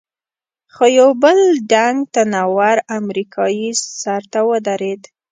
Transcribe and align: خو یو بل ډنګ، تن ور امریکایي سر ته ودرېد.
خو 0.73 0.85
یو 0.99 1.09
بل 1.23 1.39
ډنګ، 1.71 1.97
تن 2.13 2.33
ور 2.57 2.77
امریکایي 2.99 3.69
سر 4.01 4.21
ته 4.31 4.39
ودرېد. 4.49 5.01